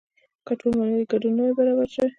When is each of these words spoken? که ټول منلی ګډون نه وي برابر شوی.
که 0.45 0.53
ټول 0.59 0.73
منلی 0.79 1.03
ګډون 1.11 1.33
نه 1.37 1.43
وي 1.45 1.53
برابر 1.57 1.87
شوی. 1.93 2.09